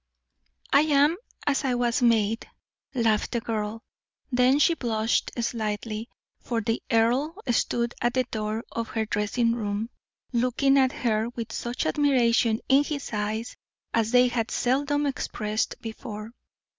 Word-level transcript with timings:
"I 0.73 0.79
am 0.81 1.15
as 1.45 1.63
I 1.63 1.75
was 1.75 2.01
made," 2.01 2.49
laughed 2.95 3.33
the 3.33 3.39
girl; 3.39 3.83
then 4.31 4.57
she 4.57 4.73
blushed 4.73 5.29
slightly, 5.43 6.09
for 6.39 6.59
the 6.59 6.81
earl 6.89 7.35
stood 7.51 7.93
at 8.01 8.15
the 8.15 8.23
door 8.23 8.63
of 8.71 8.87
her 8.87 9.05
dressing 9.05 9.53
room, 9.53 9.91
looking 10.33 10.79
at 10.79 10.91
her 10.91 11.29
with 11.29 11.51
such 11.53 11.85
admiration 11.85 12.61
in 12.67 12.83
his 12.83 13.13
eyes 13.13 13.55
as 13.93 14.09
they 14.09 14.27
had 14.27 14.49
seldom 14.49 15.05
expressed 15.05 15.75
before. 15.81 16.31